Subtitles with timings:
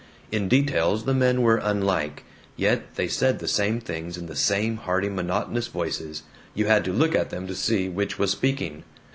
[0.31, 2.23] In details the men were unlike,
[2.55, 6.23] yet they said the same things in the same hearty monotonous voices.
[6.55, 8.83] You had to look at them to see which was speaking.